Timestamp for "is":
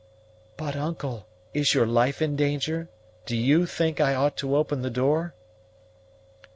1.53-1.75